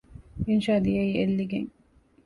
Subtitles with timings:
[0.47, 1.69] އިންޝާ ދިޔައީ އެއްލިގެން